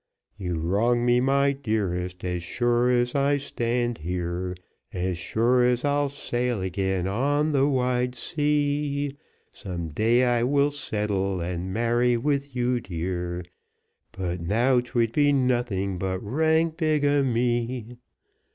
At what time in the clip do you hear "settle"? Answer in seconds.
10.71-11.39